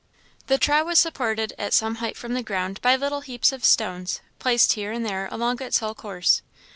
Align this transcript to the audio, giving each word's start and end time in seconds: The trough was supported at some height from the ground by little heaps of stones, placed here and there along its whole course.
The 0.47 0.57
trough 0.57 0.87
was 0.87 0.99
supported 0.99 1.53
at 1.59 1.75
some 1.75 1.97
height 1.97 2.17
from 2.17 2.33
the 2.33 2.41
ground 2.41 2.81
by 2.81 2.95
little 2.95 3.21
heaps 3.21 3.51
of 3.51 3.63
stones, 3.63 4.19
placed 4.39 4.73
here 4.73 4.91
and 4.91 5.05
there 5.05 5.27
along 5.31 5.61
its 5.61 5.77
whole 5.77 5.93
course. 5.93 6.41